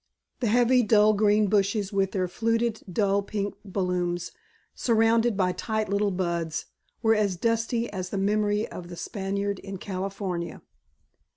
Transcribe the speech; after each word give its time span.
The 0.39 0.47
heavy 0.47 0.81
dull 0.81 1.13
green 1.13 1.45
bushes 1.45 1.93
with 1.93 2.11
their 2.11 2.27
fluted 2.27 2.81
dull 2.91 3.21
pink 3.21 3.53
blooms 3.63 4.31
surrounded 4.73 5.37
by 5.37 5.51
tight 5.51 5.89
little 5.89 6.09
buds, 6.09 6.65
were 7.03 7.13
as 7.13 7.35
dusty 7.37 7.87
as 7.91 8.09
the 8.09 8.17
memory 8.17 8.67
of 8.67 8.87
the 8.89 8.95
Spaniard 8.97 9.59
in 9.59 9.77
California. 9.77 10.63